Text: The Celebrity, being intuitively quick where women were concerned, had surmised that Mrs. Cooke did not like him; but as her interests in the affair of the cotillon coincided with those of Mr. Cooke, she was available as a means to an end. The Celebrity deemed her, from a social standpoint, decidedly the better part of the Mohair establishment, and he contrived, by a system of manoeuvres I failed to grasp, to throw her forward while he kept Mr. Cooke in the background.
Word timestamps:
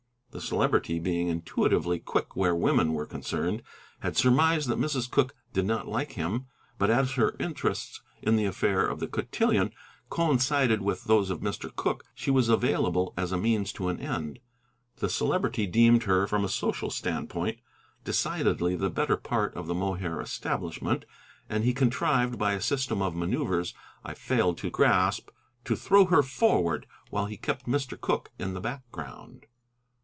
The 0.33 0.39
Celebrity, 0.39 0.97
being 0.97 1.27
intuitively 1.27 1.99
quick 1.99 2.37
where 2.37 2.55
women 2.55 2.93
were 2.93 3.05
concerned, 3.05 3.63
had 3.99 4.15
surmised 4.15 4.69
that 4.69 4.79
Mrs. 4.79 5.11
Cooke 5.11 5.35
did 5.51 5.65
not 5.65 5.89
like 5.89 6.13
him; 6.13 6.45
but 6.77 6.89
as 6.89 7.11
her 7.15 7.35
interests 7.37 8.01
in 8.21 8.37
the 8.37 8.45
affair 8.45 8.85
of 8.87 9.01
the 9.01 9.09
cotillon 9.09 9.73
coincided 10.09 10.81
with 10.81 11.03
those 11.03 11.31
of 11.31 11.41
Mr. 11.41 11.75
Cooke, 11.75 12.05
she 12.15 12.31
was 12.31 12.47
available 12.47 13.13
as 13.17 13.33
a 13.33 13.37
means 13.37 13.73
to 13.73 13.89
an 13.89 13.99
end. 13.99 14.39
The 14.99 15.09
Celebrity 15.09 15.67
deemed 15.67 16.03
her, 16.03 16.25
from 16.27 16.45
a 16.45 16.49
social 16.49 16.89
standpoint, 16.91 17.57
decidedly 18.05 18.77
the 18.77 18.89
better 18.89 19.17
part 19.17 19.53
of 19.55 19.67
the 19.67 19.75
Mohair 19.75 20.21
establishment, 20.21 21.03
and 21.49 21.65
he 21.65 21.73
contrived, 21.73 22.39
by 22.39 22.53
a 22.53 22.61
system 22.61 23.01
of 23.01 23.17
manoeuvres 23.17 23.73
I 24.05 24.13
failed 24.13 24.57
to 24.59 24.69
grasp, 24.69 25.27
to 25.65 25.75
throw 25.75 26.05
her 26.05 26.23
forward 26.23 26.87
while 27.09 27.25
he 27.25 27.35
kept 27.35 27.65
Mr. 27.67 27.99
Cooke 27.99 28.31
in 28.39 28.53
the 28.53 28.61
background. 28.61 29.45